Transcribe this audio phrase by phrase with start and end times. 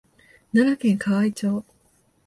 [0.51, 1.63] 奈良県河合町